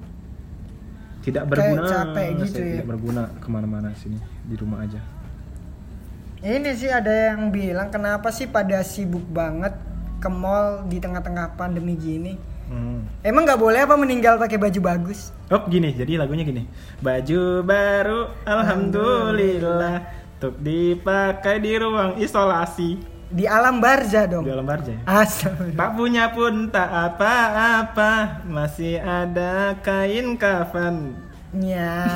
[1.27, 2.71] tidak Kayak berguna, capek gitu ya.
[2.79, 5.01] tidak berguna ke mana-mana sini di rumah aja.
[6.43, 9.75] Ini sih ada yang bilang kenapa sih pada sibuk banget
[10.23, 12.39] ke mall di tengah-tengah pandemi gini.
[12.63, 13.03] Hmm.
[13.19, 15.35] Emang nggak boleh apa meninggal pakai baju bagus?
[15.51, 16.63] Oh gini, jadi lagunya gini.
[16.97, 19.99] Baju baru, alhamdulillah,
[20.39, 24.45] untuk dipakai di ruang isolasi Di alam barza dong.
[24.45, 24.93] di dalam barja.
[24.93, 25.01] ya?
[25.03, 25.75] Astagfirullah.
[25.75, 28.11] Tak punya pun tak apa-apa,
[28.45, 31.17] masih ada kain kafan.
[31.51, 32.07] Ya.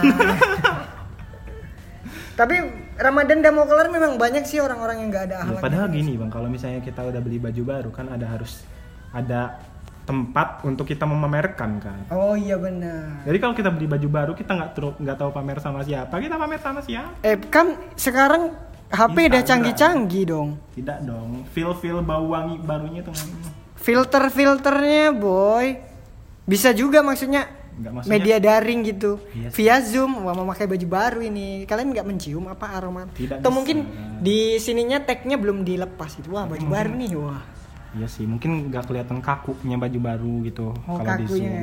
[2.39, 2.55] Tapi
[2.97, 5.61] Ramadan udah mau kelar memang banyak sih orang-orang yang nggak ada Ya, akhlak.
[5.61, 8.65] padahal gini bang, kalau misalnya kita udah beli baju baru kan ada harus
[9.09, 9.61] ada
[10.03, 11.99] tempat untuk kita memamerkan kan.
[12.09, 13.21] Oh iya benar.
[13.21, 16.35] Jadi kalau kita beli baju baru kita nggak terus nggak tahu pamer sama siapa, kita
[16.35, 17.11] pamer sama siapa?
[17.21, 18.55] Eh kan sekarang
[18.87, 20.49] HP udah canggih-canggih dong.
[20.73, 23.11] Tidak dong, feel feel bau wangi barunya tuh
[23.77, 25.75] Filter-filternya boy.
[26.43, 28.11] Bisa juga maksudnya maksudnya.
[28.11, 29.11] media daring gitu.
[29.31, 29.55] Iya sih.
[29.61, 31.63] Via Zoom, wah mau pakai baju baru ini.
[31.63, 33.05] Kalian nggak mencium apa aroma?
[33.09, 33.57] Tidak Atau bisa.
[33.61, 33.77] mungkin
[34.19, 36.27] di sininya tagnya belum dilepas itu.
[36.29, 36.73] Wah baju Hmm.
[36.73, 37.41] baru nih, wah.
[37.93, 41.53] Iya sih, mungkin nggak kelihatan kakunya baju baru gitu Oh kalau di zoom.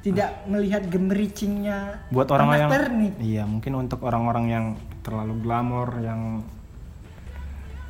[0.00, 2.08] Tidak melihat gemericingnya.
[2.08, 3.14] Buat orang yang pernik.
[3.20, 4.64] iya mungkin untuk orang-orang yang
[5.04, 6.40] terlalu glamor, yang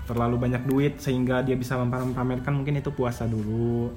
[0.04, 3.94] terlalu banyak duit sehingga dia bisa memamerkan mungkin itu puasa dulu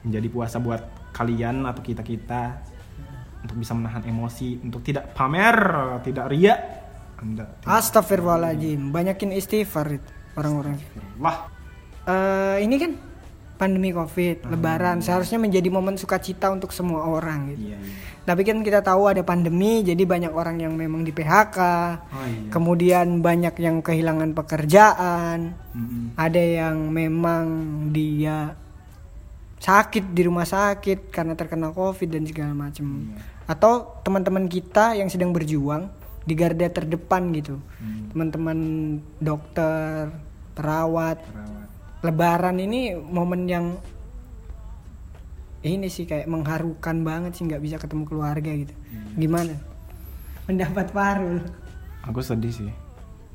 [0.00, 0.80] menjadi puasa buat
[1.20, 2.64] kalian atau kita kita
[3.44, 5.56] untuk bisa menahan emosi untuk tidak pamer,
[6.00, 6.56] tidak ria.
[7.20, 10.00] Anda Astagfirullahaladzim, banyakin istighfar
[10.32, 10.80] orang-orang.
[11.20, 11.52] lah
[12.08, 12.96] Eh ini kan
[13.60, 17.68] pandemi covid, lebaran seharusnya menjadi momen sukacita untuk semua orang gitu.
[17.68, 17.94] iya iya.
[18.24, 22.48] Tapi kan kita tahu ada pandemi, jadi banyak orang yang memang di PHK, Oh iya.
[22.48, 26.16] kemudian banyak yang kehilangan pekerjaan, Mm-mm.
[26.16, 27.44] ada yang memang
[27.92, 28.56] dia
[29.60, 33.12] sakit di rumah sakit karena terkena covid dan segala macam.
[33.12, 33.20] Iya.
[33.46, 35.92] Atau teman-teman kita yang sedang berjuang
[36.24, 38.08] di garda terdepan gitu, Hmm.
[38.12, 38.58] teman-teman
[39.18, 40.12] dokter,
[40.52, 41.68] terawat Terawat.
[42.00, 43.66] lebaran ini momen yang
[45.60, 48.72] ini sih kayak mengharukan banget sih nggak bisa ketemu keluarga gitu
[49.14, 49.52] gimana
[50.44, 51.44] pendapat Farul
[52.00, 52.72] Aku sedih sih.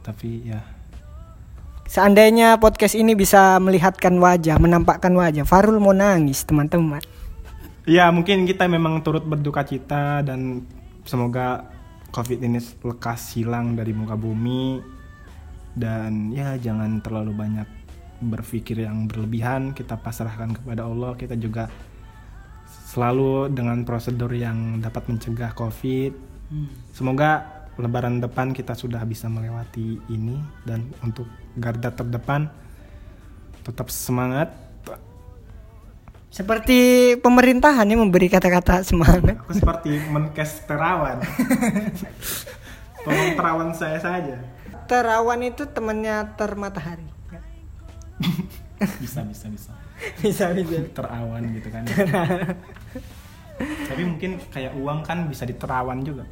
[0.01, 0.57] Tapi ya
[1.85, 7.01] seandainya podcast ini bisa melihatkan wajah menampakkan wajah Farul mau nangis teman-teman.
[7.85, 10.65] Ya mungkin kita memang turut berduka cita dan
[11.05, 11.69] semoga
[12.09, 14.81] COVID ini lekas hilang dari muka bumi.
[15.75, 17.67] Dan ya jangan terlalu banyak
[18.23, 19.75] berpikir yang berlebihan.
[19.75, 21.13] Kita pasrahkan kepada Allah.
[21.13, 21.67] Kita juga
[22.89, 26.11] selalu dengan prosedur yang dapat mencegah COVID.
[26.95, 27.45] Semoga
[27.75, 30.39] lebaran depan kita sudah bisa melewati ini.
[30.63, 32.51] Dan untuk garda terdepan
[33.63, 34.51] tetap semangat
[36.29, 41.23] seperti pemerintahan yang memberi kata-kata semangat Aku seperti menkes terawan.
[43.07, 44.35] Tolong terawan saya saja.
[44.85, 47.07] terawan itu temannya termatahari
[48.99, 49.71] Bisa, bisa, bisa.
[50.19, 51.87] bisa bisa Terawan gitu kan.
[53.61, 56.27] Tapi mungkin kayak uang kan bisa diterawan juga.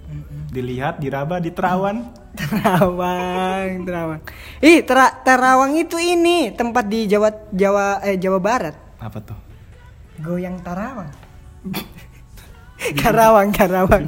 [0.51, 2.11] Dilihat, diraba, diterawan.
[2.39, 4.21] Terawang, Terawang.
[4.57, 8.75] Ih, tera, Terawang itu ini tempat di Jawa Jawa eh Jawa Barat.
[8.97, 9.37] Apa tuh?
[10.19, 11.13] Goyang Tarawang.
[12.99, 14.03] Karawang, Karawang.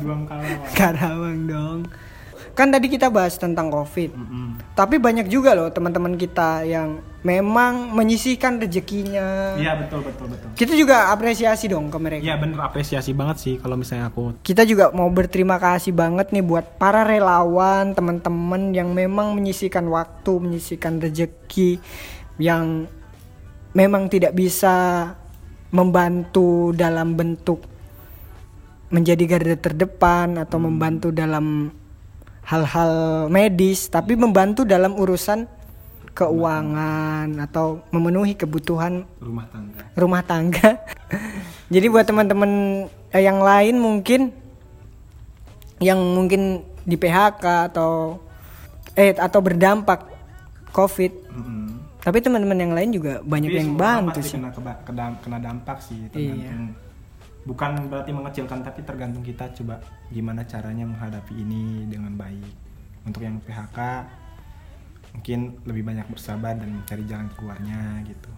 [0.76, 1.80] Karawang dong.
[2.56, 4.16] Kan tadi kita bahas tentang Covid.
[4.16, 4.48] Mm-mm.
[4.72, 9.60] Tapi banyak juga loh teman-teman kita yang memang menyisihkan rezekinya.
[9.60, 10.48] Iya betul betul betul.
[10.56, 12.24] Kita juga apresiasi dong ke mereka.
[12.24, 16.48] Iya bener apresiasi banget sih kalau misalnya aku Kita juga mau berterima kasih banget nih
[16.48, 21.84] buat para relawan, teman-teman yang memang menyisihkan waktu, menyisihkan rezeki
[22.40, 22.88] yang
[23.76, 25.12] memang tidak bisa
[25.76, 27.68] membantu dalam bentuk
[28.96, 31.68] menjadi garda terdepan atau membantu dalam
[32.46, 35.50] hal-hal medis, tapi membantu dalam urusan
[36.16, 39.84] keuangan atau memenuhi kebutuhan rumah tangga.
[40.00, 40.70] rumah tangga.
[41.74, 42.52] Jadi buat teman-teman
[43.12, 44.32] eh, yang lain mungkin
[45.84, 48.24] yang mungkin di PHK atau
[48.96, 50.08] eh atau berdampak
[50.72, 51.14] COVID.
[51.36, 51.68] Mm-mm.
[52.00, 54.38] Tapi teman-teman yang lain juga banyak Tapi yang bantu sih.
[54.40, 56.85] Kena, kena, dampak sih Iya.
[57.46, 59.78] Bukan berarti mengecilkan tapi tergantung kita coba
[60.10, 62.50] gimana caranya menghadapi ini dengan baik.
[63.06, 63.78] Untuk yang PHK
[65.14, 68.32] mungkin lebih banyak bersabar dan mencari jalan keluarnya gitu.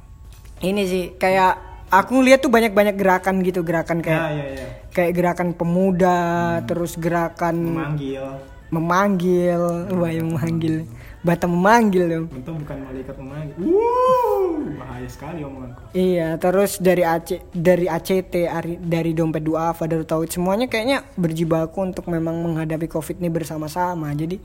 [0.59, 1.55] Ini sih kayak
[1.87, 4.67] aku lihat tuh banyak-banyak gerakan gitu, gerakan Ya kayak ya ya.
[4.91, 6.19] kayak gerakan pemuda,
[6.67, 8.25] terus gerakan Memanggil.
[8.67, 9.61] memanggil,
[9.95, 10.83] wah yang memanggil.
[11.17, 12.25] Batam memanggil dong.
[12.29, 13.55] Untung bukan malaikat memanggil.
[13.57, 15.81] Wuh, bahaya sekali omonganku.
[15.91, 21.83] Iya, terus dari AC dari ACT ari- dari dompet duafa dari tauhid semuanya kayaknya berjibaku
[21.83, 24.13] untuk memang menghadapi covid ini bersama-sama.
[24.13, 24.37] Jadi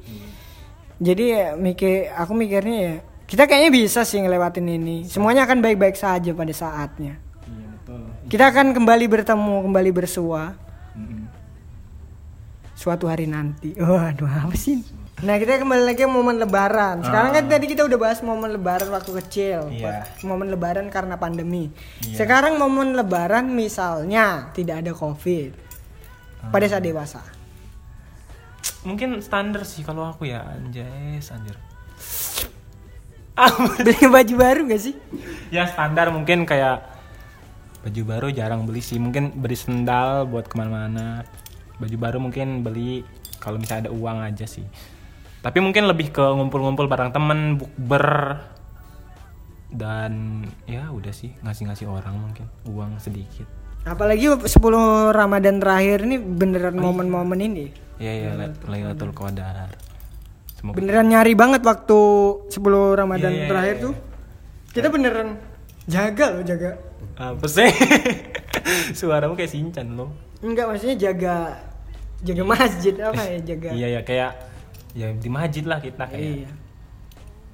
[0.97, 4.97] jadi ya, mikir aku mikirnya ya kita kayaknya bisa sih ngelewatin ini.
[5.05, 7.21] Semuanya akan baik-baik saja pada saatnya.
[7.47, 8.01] Iya betul.
[8.29, 10.57] Kita akan kembali bertemu, kembali bersua
[10.93, 11.29] Mm-mm.
[12.75, 13.77] suatu hari nanti.
[13.81, 14.81] Waduh, apa sih?
[15.23, 17.07] Nah, kita kembali lagi ke momen lebaran.
[17.07, 19.71] Sekarang kan tadi kita udah bahas momen lebaran waktu kecil.
[19.71, 20.03] Iya.
[20.27, 21.71] Momen lebaran karena pandemi.
[22.03, 22.27] Iya.
[22.27, 25.55] Sekarang momen lebaran misalnya tidak ada Covid.
[26.51, 27.23] Pada saat dewasa.
[28.83, 31.55] Mungkin standar sih kalau aku ya anjay, anjir.
[33.79, 34.95] Beli baju baru gak sih?
[35.53, 36.81] ya standar mungkin kayak
[37.85, 41.29] baju baru jarang beli sih mungkin beli sendal buat ke mana-mana
[41.77, 43.05] baju baru mungkin beli
[43.37, 44.65] kalau misalnya ada uang aja sih
[45.43, 48.39] tapi mungkin lebih ke ngumpul-ngumpul bareng temen bukber
[49.69, 53.49] dan ya udah sih ngasih-ngasih orang mungkin uang sedikit
[53.83, 54.47] Apalagi 10
[55.11, 57.67] Ramadan terakhir ini beneran momen-momen ini.
[57.99, 58.31] ya ya
[58.63, 59.75] Lailatul Qadar
[60.55, 61.99] semoga Beneran nyari banget waktu
[62.47, 62.63] 10
[62.95, 63.83] Ramadan Iya, iya, terakhir iya.
[63.83, 63.95] tuh.
[64.71, 65.29] Kita beneran
[65.85, 66.71] jaga loh, jaga.
[67.13, 67.67] apa sih
[68.99, 71.59] suaramu kayak sinchan loh Enggak maksudnya jaga
[72.23, 73.69] jaga masjid apa ya jaga.
[73.75, 74.31] iya ya kayak
[74.93, 76.53] ya di masjid lah kita kayak Iya.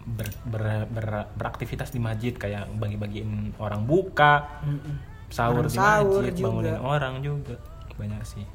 [0.05, 4.95] ber, ber- ber- beraktivitas di masjid kayak bagi-bagiin orang buka Mm-mm.
[5.29, 6.47] sahur Orang di sahur masjid juga.
[6.49, 7.55] bangunin orang juga
[7.95, 8.47] banyak sih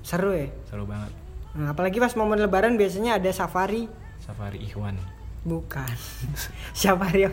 [0.00, 0.48] Seru ya.
[0.64, 1.12] seru banget
[1.50, 3.88] Nah, apalagi pas momen lebaran biasanya ada safari.
[4.18, 4.94] safari ikhwan
[5.40, 5.88] Bukan.
[6.76, 7.24] safari?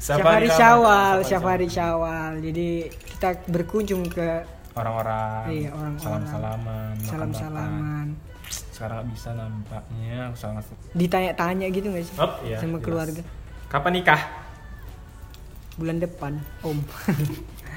[0.00, 2.40] Safari Syawal, safari Syawal.
[2.40, 4.40] Jadi kita berkunjung ke
[4.72, 6.00] orang-orang Iya, orang-orang.
[6.00, 6.64] salam-salaman
[6.96, 7.04] makan-makan.
[7.04, 8.06] salam-salaman.
[8.72, 10.64] Sekarang nggak bisa nampaknya aku sangat
[10.96, 12.16] Ditanya-tanya gitu gak sih?
[12.16, 12.84] Hop, iya, sama jelas.
[12.84, 13.22] keluarga.
[13.68, 14.22] kapan nikah
[15.76, 16.78] Bulan depan, Om.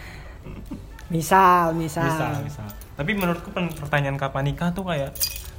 [1.15, 2.08] misal, misal.
[2.08, 2.63] bisa bisa
[2.95, 5.12] tapi menurutku pertanyaan kapan nikah tuh kayak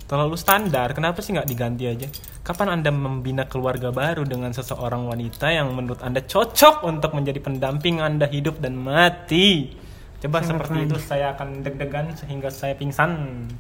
[0.09, 0.97] terlalu standar.
[0.97, 2.09] Kenapa sih nggak diganti aja?
[2.41, 8.01] Kapan anda membina keluarga baru dengan seseorang wanita yang menurut anda cocok untuk menjadi pendamping
[8.01, 9.77] anda hidup dan mati?
[10.17, 13.11] Coba Sangat seperti itu saya akan deg-degan sehingga saya pingsan.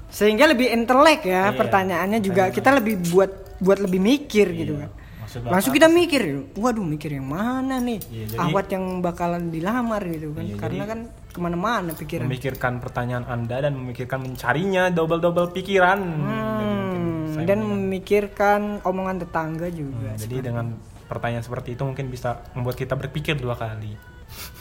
[0.08, 4.88] Sehingga lebih intelek ya Iya, pertanyaannya juga kita lebih buat buat lebih mikir gitu Iya.
[4.88, 4.90] kan.
[5.26, 6.22] Maksud Langsung kita mikir,
[6.54, 7.98] waduh mikir yang mana nih?
[8.06, 10.44] Iya, jadi- Ahwat yang bakalan dilamar gitu kan.
[10.44, 12.24] Iya, Karena jadi- kan ke mana-mana pikiran.
[12.24, 15.98] memikirkan pertanyaan anda dan memikirkan mencarinya double-double pikiran.
[15.98, 20.08] Hmm, dan memikirkan omongan tetangga juga.
[20.08, 20.66] Hmm, jadi dengan
[21.04, 23.92] pertanyaan seperti itu mungkin bisa membuat kita berpikir dua kali,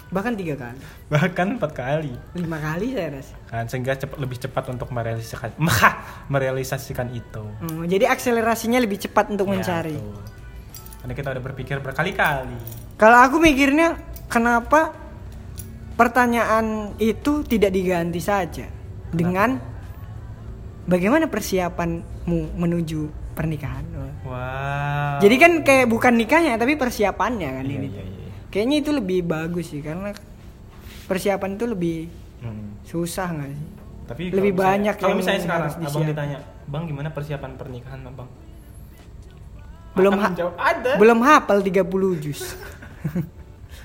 [0.05, 3.35] Bahkan tiga kali, bahkan empat kali, lima kali saya rasa.
[3.45, 5.57] kan sehingga cepat, lebih cepat untuk merealisasikan,
[6.27, 7.41] merealisasikan itu.
[7.59, 9.97] Hmm, jadi akselerasinya lebih cepat untuk Ya, mencari.
[9.97, 10.21] betul.
[11.01, 12.57] Karena kita udah berpikir berkali-kali.
[12.95, 14.93] Kalau aku mikirnya kenapa
[15.93, 18.65] pertanyaan itu tidak diganti saja
[19.09, 19.57] dengan
[20.83, 23.01] bagaimana persiapanmu menuju
[23.33, 23.83] pernikahan.
[24.21, 25.19] Wow.
[25.19, 27.87] Jadi kan kayak bukan nikahnya tapi persiapannya kan Iya, ini.
[27.87, 28.14] iya, iya.
[28.55, 30.15] Kayaknya itu lebih bagus sih karena
[31.05, 31.97] persiapan itu lebih
[32.39, 32.79] Hmm.
[32.81, 33.67] susah nggak sih?
[34.05, 37.51] Tapi Lebih kalau misalnya- banyak Kalau yang misalnya sekarang harus abang ditanya, bang gimana persiapan
[37.53, 38.29] pernikahan abang?
[39.91, 40.91] Belum ha- menjawab, ada.
[40.95, 41.83] Belum hafal 30
[42.15, 42.41] juz.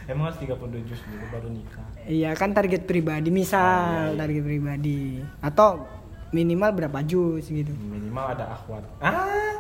[0.07, 0.55] Emang harus 32
[0.85, 1.87] juz dulu baru nikah.
[2.03, 4.19] Iya kan target pribadi Oh, misal iya, iya.
[4.19, 5.03] target pribadi
[5.41, 5.87] atau
[6.31, 7.71] minimal berapa juz gitu.
[7.73, 8.83] Minimal ada akhwat.
[8.99, 9.55] Ah,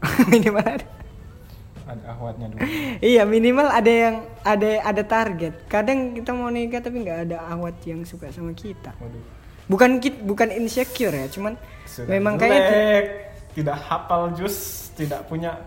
[0.26, 0.86] minimal ada.
[1.86, 2.60] Ada akhwatnya dulu.
[3.14, 5.54] Iya minimal ada yang ada ada target.
[5.70, 8.90] Kadang kita mau nikah tapi nggak ada awat yang suka sama kita.
[8.98, 9.22] Waduh.
[9.66, 15.58] Bukan kit bukan insecure ya, cuman Sudah memang kayak tidak hafal jus, tidak punya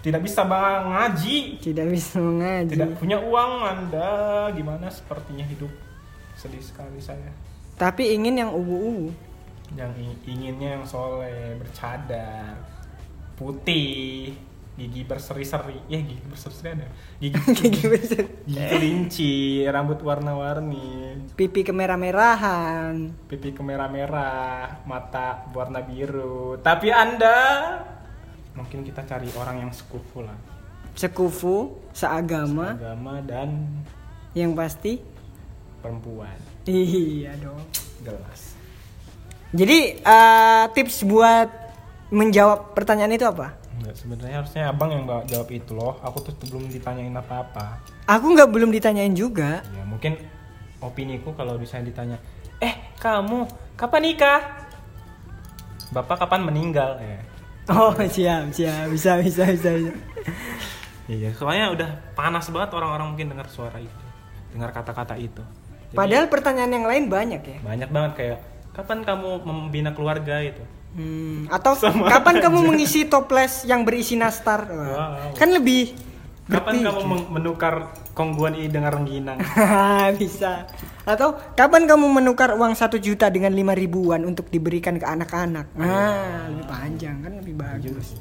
[0.00, 2.72] tidak bisa bang ngaji, tidak bisa mengaji.
[2.72, 4.10] tidak punya uang Anda.
[4.54, 5.70] Gimana sepertinya hidup?
[6.38, 7.30] Sedih sekali saya.
[7.76, 9.12] Tapi ingin yang ubu-ubu.
[9.76, 9.92] Yang
[10.26, 12.58] inginnya yang soleh, bercadar,
[13.38, 14.34] putih,
[14.80, 15.76] gigi berseri-seri.
[15.86, 16.88] Ya gigi berseri-seri ada.
[17.20, 18.24] Gigi, Gigi besar.
[18.42, 19.32] gigi kelinci,
[19.66, 23.12] rambut warna-warni, Pipi kemerah-merahan.
[23.28, 26.56] pipi kemerah-merah, mata warna biru.
[26.58, 27.38] Tapi Anda
[28.56, 30.36] mungkin kita cari orang yang sekufu lah.
[30.96, 33.68] Sekufu, seagama, Agama dan
[34.32, 34.96] yang pasti
[35.78, 36.34] perempuan.
[36.64, 37.60] iya dong.
[38.00, 38.56] Jelas.
[39.50, 41.48] Jadi eh, tips buat
[42.08, 43.59] menjawab pertanyaan itu apa?
[43.90, 45.98] Enggak, sebenarnya harusnya abang yang bawa- jawab itu loh.
[46.06, 47.82] Aku tuh belum ditanyain apa-apa.
[48.06, 49.66] Aku nggak belum ditanyain juga.
[49.74, 50.14] Ya mungkin
[50.78, 52.16] opiniku kalau misalnya ditanya,
[52.62, 54.40] eh kamu kapan nikah?
[55.90, 57.02] Bapak kapan meninggal?
[57.02, 57.18] Ya.
[57.66, 59.70] Oh siap siap bisa bisa bisa.
[59.74, 59.90] bisa.
[61.10, 64.04] Iya, soalnya udah panas banget orang-orang mungkin dengar suara itu,
[64.54, 65.42] dengar kata-kata itu.
[65.90, 67.58] Jadi, Padahal pertanyaan yang lain banyak ya.
[67.58, 68.38] banyak banget kayak
[68.70, 70.62] kapan kamu membina keluarga itu?
[70.90, 72.42] Hmm, atau Sama kapan aja.
[72.44, 74.66] kamu mengisi toples yang berisi nastar?
[74.66, 75.38] Wow.
[75.38, 75.94] Kan lebih
[76.44, 76.86] Kapan berpikir.
[76.90, 77.74] kamu men- menukar
[78.10, 79.38] kongguan ini dengan rengginang?
[80.18, 80.66] bisa.
[81.02, 85.70] Atau kapan kamu menukar uang satu juta dengan lima ribuan untuk diberikan ke anak-anak?
[85.72, 88.18] Nah, lebih panjang kan lebih bagus.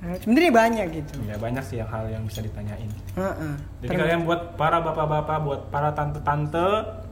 [0.00, 1.12] Nah, sebenarnya banyak gitu.
[1.22, 2.88] ya banyak sih hal yang bisa ditanyain.
[3.14, 3.54] Heeh.
[3.80, 6.66] Jadi kalian buat para bapak-bapak, buat para tante-tante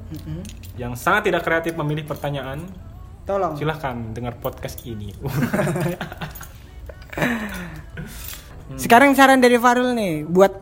[0.09, 0.41] Mm-mm.
[0.75, 2.65] yang sangat tidak kreatif memilih pertanyaan,
[3.29, 3.53] Tolong.
[3.55, 5.13] silahkan dengar podcast ini.
[8.81, 10.53] Sekarang saran dari Farul nih buat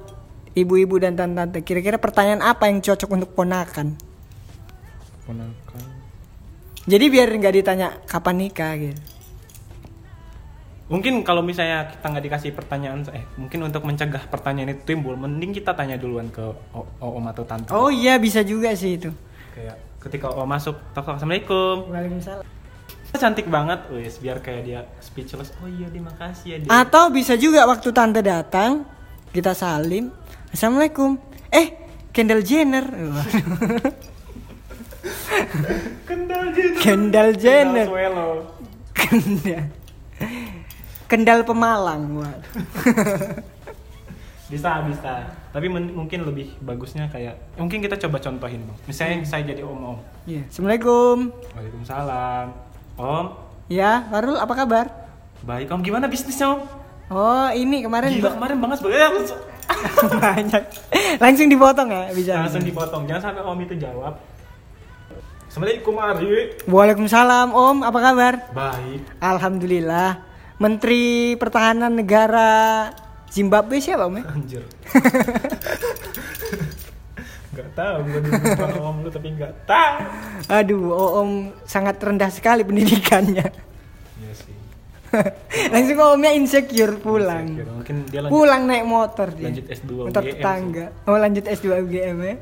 [0.51, 1.63] ibu-ibu dan tante-tante.
[1.63, 3.95] Kira-kira pertanyaan apa yang cocok untuk ponakan?
[5.23, 5.83] Ponakan.
[6.87, 8.99] Jadi biar nggak ditanya kapan nikah gitu.
[10.87, 15.51] Mungkin kalau misalnya kita nggak dikasih pertanyaan, eh mungkin untuk mencegah pertanyaan itu timbul, mending
[15.51, 17.75] kita tanya duluan ke o- o- om atau tante.
[17.75, 19.11] Oh iya bisa juga sih itu.
[19.51, 21.91] Kayak ketika om masuk, toko assalamualaikum.
[21.91, 22.47] Waalaikumsalam.
[23.17, 25.53] Cantik banget, wes biar kayak dia speechless.
[25.61, 26.57] Oh iya, terima kasih ya.
[26.63, 26.69] Dia.
[26.85, 28.87] Atau bisa juga waktu tante datang
[29.33, 30.13] kita salim,
[30.53, 31.19] assalamualaikum.
[31.53, 31.77] Eh,
[32.13, 32.87] Kendall Jenner.
[33.13, 33.27] Wah,
[36.09, 36.81] Kendal Jenner.
[36.81, 37.87] Kendall Jenner.
[38.97, 39.65] Kendall.
[41.07, 42.03] Kendall Pemalang.
[42.19, 42.37] Wah.
[44.47, 45.27] Bisa, bisa.
[45.51, 48.79] Tapi mungkin lebih bagusnya kayak mungkin kita coba contohin, Bang.
[48.87, 49.99] Misalnya saya jadi om-om.
[50.23, 50.47] Iya.
[50.47, 51.35] Assalamualaikum.
[51.51, 52.66] Waalaikumsalam.
[52.97, 53.27] Om,
[53.67, 54.87] Ya, Farul apa kabar?
[55.43, 55.81] baik Om.
[55.81, 56.61] Gimana bisnisnya Om?
[57.07, 59.09] Oh, ini kemarin Gila kemarin banget sebenarnya
[60.19, 60.63] banyak.
[61.17, 62.33] Langsung dipotong ya, bisa.
[62.41, 63.03] langsung dipotong.
[63.05, 64.15] Jangan sampai Om itu jawab.
[65.47, 66.35] Assalamualaikum Ari.
[66.65, 68.35] Waalaikumsalam Om, apa kabar?
[68.51, 69.01] Baik.
[69.19, 70.11] Alhamdulillah.
[70.57, 71.05] Menteri
[71.37, 72.91] Pertahanan Negara
[73.29, 74.15] Zimbabwe siapa Om?
[74.17, 74.23] ya?
[74.27, 74.63] Anjir.
[77.57, 78.21] Gak tahu gue
[78.89, 79.97] om lu tapi gak tahu.
[80.47, 81.31] Aduh, Om
[81.65, 83.47] sangat rendah sekali pendidikannya.
[84.21, 84.55] Iya sih.
[85.73, 87.73] langsung omnya insecure pulang Insecure.
[87.73, 91.67] Mungkin dia lanjut pulang naik motor dia lanjut S2 motor UGM tetangga oh lanjut S2
[91.81, 92.37] UGM ya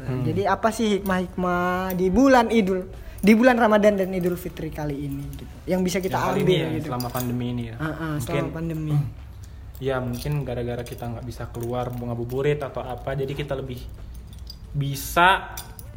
[0.00, 0.24] Hmm.
[0.24, 2.88] jadi apa sih hikmah-hikmah di bulan Idul
[3.20, 6.48] di bulan Ramadan dan Idul Fitri kali ini gitu yang bisa kita Yang kali ambil
[6.48, 7.74] ini ya, gitu selama pandemi ini ya.
[7.76, 8.92] Ah, ah, mungkin selama pandemi
[9.92, 13.76] ya mungkin gara-gara kita nggak bisa keluar bunga buburit atau apa jadi kita lebih
[14.74, 15.54] bisa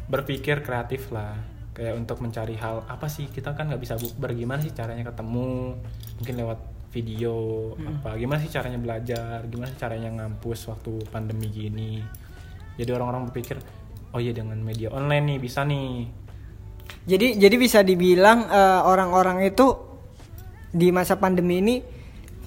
[0.08, 1.36] berpikir kreatif lah.
[1.74, 5.74] Kayak untuk mencari hal apa sih kita kan nggak bisa bukber gimana sih caranya ketemu?
[6.22, 6.60] Mungkin lewat
[6.94, 7.34] video
[7.82, 8.14] apa?
[8.14, 9.42] Gimana sih caranya belajar?
[9.50, 11.98] Gimana sih caranya ngampus waktu pandemi gini?
[12.78, 13.58] Jadi orang-orang berpikir
[14.14, 16.06] oh iya dengan media online nih bisa nih.
[17.04, 19.94] Jadi jadi bisa dibilang eh, orang-orang itu
[20.74, 21.76] di masa pandemi ini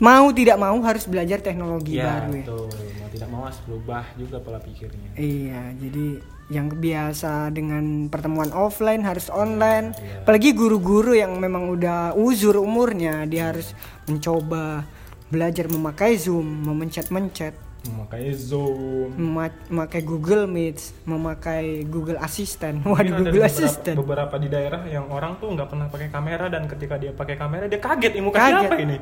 [0.03, 2.43] mau tidak mau harus belajar teknologi ya baru ya.
[2.43, 2.69] betul
[3.17, 6.07] tidak mau harus berubah juga pola pikirnya Iya, jadi
[6.47, 9.91] yang biasa dengan pertemuan offline harus online.
[9.91, 10.23] Iya.
[10.23, 13.75] Apalagi guru-guru yang memang udah uzur umurnya, dia harus
[14.07, 14.87] mencoba
[15.27, 17.51] belajar memakai Zoom, memencet-mencet,
[17.85, 22.79] memakai zoom mema- memakai Google Meet, memakai Google Assistant.
[22.79, 23.95] Mungkin Waduh, ada Google beberapa, Assistant.
[23.97, 27.65] beberapa di daerah yang orang tuh nggak pernah pakai kamera dan ketika dia pakai kamera
[27.65, 28.59] dia kaget ini muka Kaget.
[28.61, 28.97] siapa ini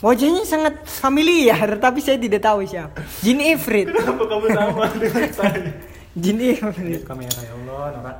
[0.00, 3.04] Wajahnya sangat familiar, tapi saya tidak tahu siapa.
[3.20, 3.92] Jin Ifrit.
[3.92, 5.72] kenapa kamu sama dengan saya
[6.22, 7.04] Jin Ifrit.
[7.04, 8.14] Kamera ya Allah Nora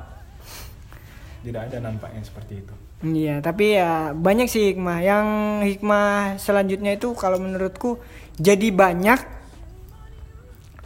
[1.41, 5.01] tidak ada nampaknya seperti itu Iya, tapi ya banyak sih hikmah.
[5.01, 5.27] Yang
[5.73, 7.97] hikmah selanjutnya itu kalau menurutku
[8.37, 9.17] jadi banyak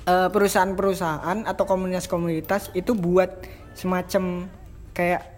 [0.07, 3.43] eh, perusahaan-perusahaan atau komunitas-komunitas itu buat
[3.75, 4.47] semacam
[4.95, 5.34] kayak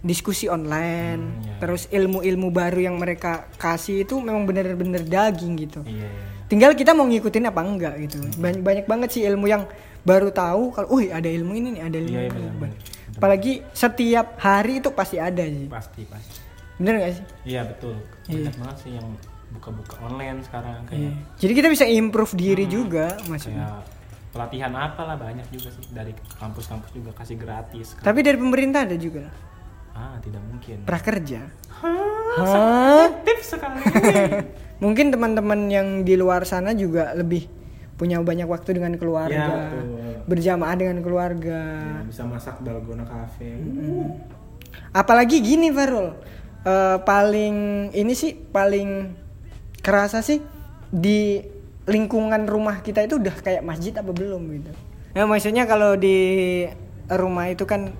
[0.00, 1.54] diskusi online, Hmm, iya.
[1.58, 5.80] terus ilmu-ilmu baru yang mereka kasih itu memang bener-bener daging gitu.
[5.84, 6.08] iya
[6.46, 8.18] Tinggal kita mau ngikutin apa enggak gitu.
[8.34, 11.96] Banyak, banyak banget sih ilmu yang baru tahu kalau, "Wih, ada ilmu ini nih, ada
[11.96, 12.76] ilmu Iya, iya, ini." benar.
[13.12, 15.68] Apalagi setiap hari itu pasti ada sih.
[15.68, 16.40] pasti pasti
[16.74, 17.24] Bener gak sih?
[17.46, 17.92] iya betul
[18.26, 18.48] Iya.
[18.48, 19.06] banyak banget sih yang
[19.50, 23.68] buka-buka online sekarang kayak Jadi kita bisa improve diri juga maksudnya.
[23.68, 23.84] kayak
[24.30, 29.28] pelatihan apalah banyak juga sih dari kampus-kampus juga kasih gratis Tapi dari pemerintah ada juga
[30.00, 31.40] ah tidak mungkin prakerja.
[31.68, 33.04] Hah, Hah?
[33.20, 33.84] tips sekali
[34.84, 37.44] Mungkin teman-teman yang di luar sana juga lebih
[38.00, 40.24] punya banyak waktu dengan keluarga, betul.
[40.24, 41.60] berjamaah dengan keluarga.
[42.08, 43.60] bisa masak dalgona cafe
[44.96, 46.16] Apalagi gini Farul,
[46.60, 49.16] Eh, paling ini sih paling
[49.80, 50.44] kerasa sih
[50.92, 51.40] di
[51.88, 54.70] lingkungan rumah kita itu udah kayak masjid apa belum gitu.
[55.16, 56.68] Ya maksudnya kalau di
[57.08, 57.96] rumah itu kan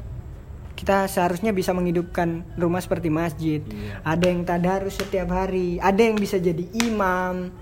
[0.81, 3.61] kita seharusnya bisa menghidupkan rumah seperti masjid.
[3.61, 4.01] Iya.
[4.01, 7.53] Ada yang tadarus setiap hari, ada yang bisa jadi imam.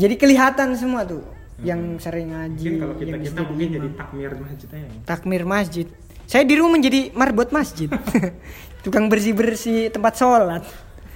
[0.00, 1.20] Jadi kelihatan semua tuh
[1.60, 2.64] yang sering ngaji.
[2.64, 3.76] mungkin kalau kita kita mungkin imam.
[3.76, 5.86] jadi takmir masjid aja takmir masjid.
[6.24, 7.92] Saya di rumah menjadi marbot masjid.
[8.86, 10.64] Tukang bersih-bersih tempat sholat.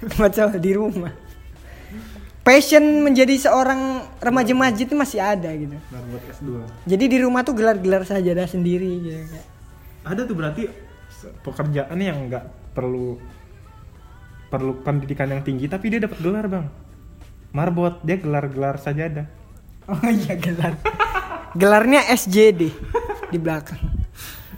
[0.04, 1.16] Tempat sholat di rumah.
[2.44, 5.80] Passion menjadi seorang remaja masjid itu masih ada gitu.
[5.88, 6.48] Buat S2
[6.84, 9.53] Jadi di rumah tuh gelar-gelar sajadah sendiri gitu.
[10.04, 10.62] Ada tuh berarti
[11.40, 13.16] pekerjaan yang nggak perlu
[14.46, 16.66] perlu pendidikan yang tinggi tapi dia dapat gelar bang
[17.50, 19.24] marbot dia gelar-gelar saja ada
[19.84, 20.80] Oh iya gelar.
[21.52, 22.72] Gelarnya SJD
[23.28, 23.76] di belakang.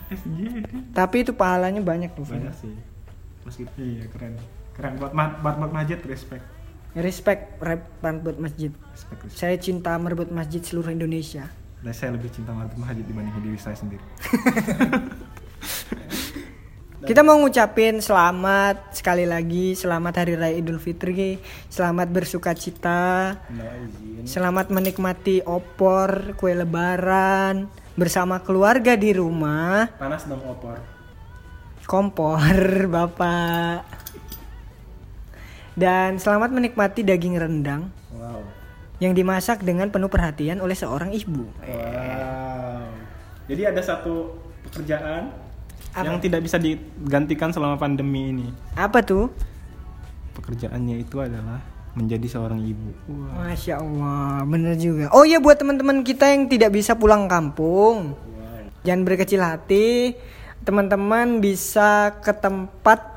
[0.07, 0.63] SJ
[0.95, 2.23] Tapi itu pahalanya banyak tuh.
[2.23, 2.71] banyak sih
[3.43, 4.39] meski iya keren
[4.71, 6.43] keren buat ma- buat buat masjid respect
[6.93, 8.71] Respect rap marbot masjid.
[8.87, 9.35] respect, respect.
[9.35, 11.51] Saya cinta marbot masjid seluruh Indonesia.
[11.87, 14.03] Dan saya lebih cinta marbot masjid dibanding diri saya sendiri.
[17.07, 21.39] Kita mau ngucapin selamat sekali lagi, selamat Hari Raya Idul Fitri,
[21.71, 23.71] selamat bersuka cita, nah
[24.27, 30.83] selamat menikmati opor, kue lebaran bersama keluarga di rumah, panas dong opor.
[31.87, 32.59] Kompor,
[32.99, 33.87] Bapak.
[35.71, 37.87] Dan selamat menikmati daging rendang.
[38.11, 38.56] Wow
[38.97, 41.45] yang dimasak dengan penuh perhatian oleh seorang ibu.
[41.63, 42.81] wow
[43.47, 44.35] jadi ada satu
[44.67, 45.31] pekerjaan
[45.95, 46.03] Apa?
[46.03, 49.31] yang tidak bisa digantikan selama pandemi ini Apa tuh?
[50.37, 51.57] pekerjaannya itu adalah
[51.97, 52.93] menjadi seorang ibu.
[53.09, 55.09] Masya Allah, bener juga.
[55.17, 58.13] Oh iya buat teman-teman kita yang tidak bisa pulang kampung,
[58.85, 60.13] jangan berkecil hati.
[60.61, 63.16] Teman-teman bisa ke tempat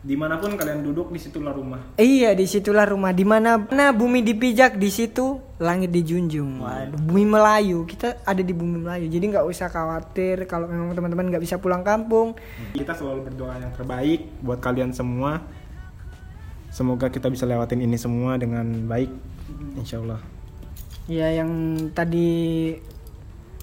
[0.00, 1.92] Di mana pun kalian duduk, di situlah rumah.
[2.00, 3.12] Iya, di situlah rumah.
[3.12, 6.64] Di mana mana bumi dipijak, di situ langit dijunjung.
[6.64, 7.84] Waduh, bumi Melayu.
[7.84, 9.12] Kita ada di bumi Melayu.
[9.12, 12.32] Jadi nggak usah khawatir kalau memang teman-teman nggak bisa pulang kampung.
[12.72, 15.44] Kita selalu berdoa yang terbaik buat kalian semua.
[16.72, 19.10] Semoga kita bisa lewatin ini semua dengan baik,
[19.76, 20.22] insya Allah.
[21.10, 22.72] Ya, yang tadi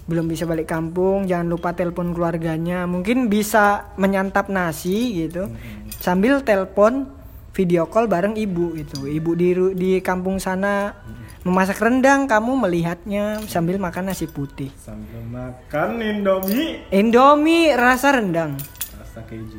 [0.08, 2.88] belum bisa balik kampung, jangan lupa telepon keluarganya.
[2.88, 5.52] Mungkin bisa menyantap nasi gitu.
[5.98, 7.10] Sambil telepon
[7.54, 9.06] video call bareng ibu itu.
[9.06, 10.94] Ibu di di kampung sana
[11.42, 14.70] memasak rendang, kamu melihatnya sambil makan nasi putih.
[14.78, 18.54] Sambil makan Indomie Indomie rasa rendang.
[18.94, 19.58] rasa keju.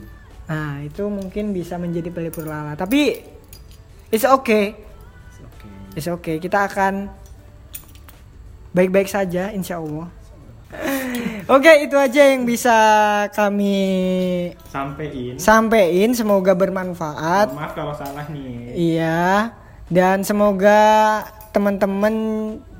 [0.49, 2.73] Nah, itu mungkin bisa menjadi pelipur lala.
[2.73, 3.21] Tapi
[4.09, 4.73] it's okay.
[5.43, 5.67] Oke.
[5.93, 6.41] It's okay.
[6.41, 7.11] Kita akan
[8.73, 10.09] baik-baik saja insya Allah.
[11.49, 12.77] Oke, itu aja yang bisa
[13.33, 13.77] kami
[14.69, 15.33] Sampein.
[15.41, 16.13] sampein.
[16.13, 17.49] Semoga bermanfaat.
[17.57, 18.77] Maaf kalau salah nih.
[18.77, 19.53] Iya.
[19.89, 22.13] Dan semoga teman-teman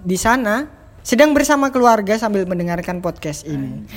[0.05, 0.69] di sana
[1.01, 3.89] sedang bersama keluarga sambil mendengarkan podcast ini.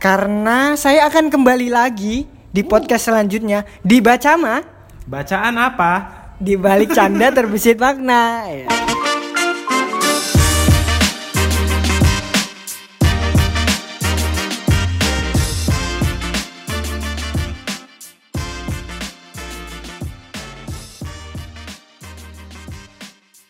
[0.00, 4.64] Karena saya akan kembali lagi di podcast selanjutnya di Bacama
[5.04, 5.92] Bacaan apa?
[6.36, 8.44] di balik canda terbesit makna.
[8.48, 8.68] Ya.